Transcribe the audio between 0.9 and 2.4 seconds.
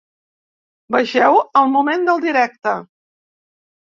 Vegeu el moment del